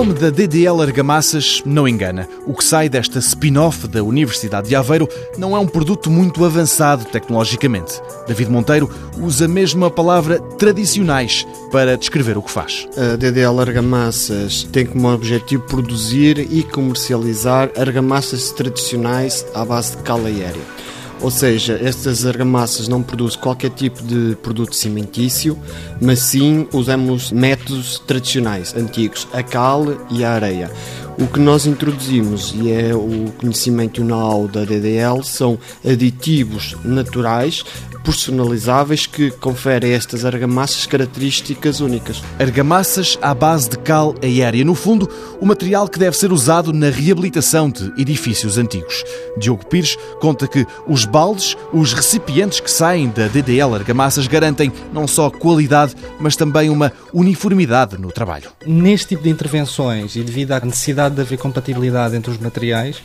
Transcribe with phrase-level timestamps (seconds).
[0.00, 2.26] nome da DDL Argamassas não engana.
[2.46, 7.04] O que sai desta spin-off da Universidade de Aveiro não é um produto muito avançado
[7.04, 8.00] tecnologicamente.
[8.26, 12.88] David Monteiro usa mesmo a palavra tradicionais para descrever o que faz.
[12.96, 20.24] A DDL Argamassas tem como objetivo produzir e comercializar argamassas tradicionais à base de cal
[20.24, 20.89] aérea.
[21.22, 25.58] Ou seja, estas argamassas não produzem qualquer tipo de produto cimentício,
[26.00, 30.70] mas sim usamos métodos tradicionais, antigos, a cal e a areia.
[31.18, 36.76] O que nós introduzimos, e é o conhecimento e o know-how da DDL, são aditivos
[36.84, 37.64] naturais
[38.02, 42.22] personalizáveis que conferem a estas argamassas características únicas.
[42.38, 45.08] Argamassas à base de cal aérea, no fundo,
[45.40, 49.04] o material que deve ser usado na reabilitação de edifícios antigos.
[49.38, 55.06] Diogo Pires conta que os baldes, os recipientes que saem da DDL Argamassas garantem não
[55.06, 58.50] só qualidade, mas também uma uniformidade no trabalho.
[58.66, 63.02] Neste tipo de intervenções e devido à necessidade de haver compatibilidade entre os materiais,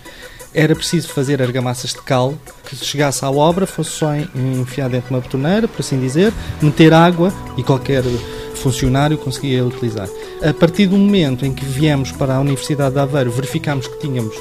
[0.54, 2.34] era preciso fazer argamassas de cal
[2.66, 6.94] que chegasse à obra, fosse só enfiar dentro de uma betoneira, por assim dizer, meter
[6.94, 8.04] água e qualquer
[8.56, 10.08] funcionário conseguia utilizar.
[10.42, 14.34] A partir do momento em que viemos para a Universidade de Aveiro, verificámos que tínhamos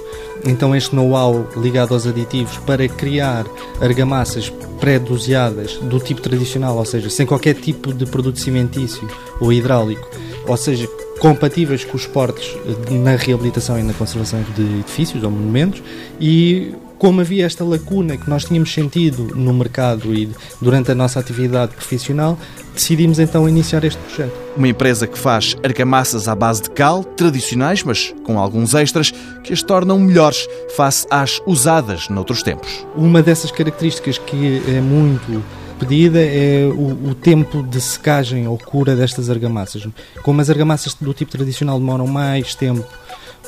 [0.47, 3.45] então este know-how ligado aos aditivos para criar
[3.81, 9.09] argamassas pré-doseadas do tipo tradicional, ou seja, sem qualquer tipo de produto cimentício
[9.41, 10.09] ou hidráulico,
[10.47, 10.89] ou seja,
[11.19, 12.57] compatíveis com os portos
[12.91, 15.83] na reabilitação e na conservação de edifícios ou monumentos
[16.21, 20.29] e como havia esta lacuna que nós tínhamos sentido no mercado e
[20.61, 22.39] durante a nossa atividade profissional,
[22.73, 24.33] decidimos então iniciar este projeto.
[24.57, 29.13] Uma empresa que faz argamassas à base de cal, tradicionais, mas com alguns extras,
[29.43, 32.87] que as tornam melhores face às usadas noutros tempos.
[32.97, 35.43] Uma dessas características que é muito
[35.85, 39.87] pedida é o, o, tempo de secagem ou cura destas argamassas.
[40.23, 42.85] Como as argamassas do tipo tradicional demoram mais tempo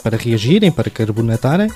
[0.03, 1.69] para reagirem, para carbonatarem,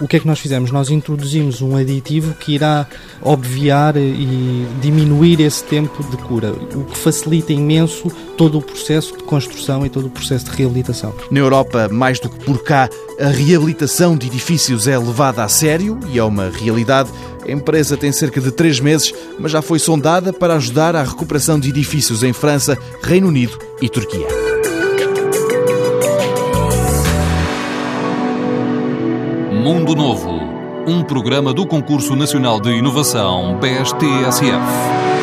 [0.00, 0.70] o que é que nós fizemos?
[0.70, 2.86] Nós introduzimos um aditivo que irá
[3.20, 9.24] obviar e diminuir esse tempo de cura, o que facilita imenso todo o processo de
[9.24, 11.12] construção e todo o processo de reabilitação.
[11.30, 12.88] Na Europa, mais do que por cá,
[13.20, 17.10] a reabilitação de edifícios é levada a sério e é uma realidade.
[17.46, 21.58] A empresa tem cerca de três meses, mas já foi sondada para ajudar à recuperação
[21.60, 24.26] de edifícios em França, Reino Unido e Turquia.
[29.52, 30.30] Mundo Novo,
[30.86, 35.13] um programa do Concurso Nacional de Inovação BSTSF.